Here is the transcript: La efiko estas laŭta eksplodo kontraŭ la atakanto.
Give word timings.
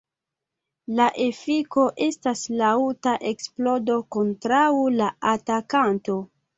La 0.99 1.05
efiko 1.25 1.83
estas 2.07 2.43
laŭta 2.63 3.15
eksplodo 3.35 4.01
kontraŭ 4.19 4.67
la 5.01 5.15
atakanto. 5.39 6.23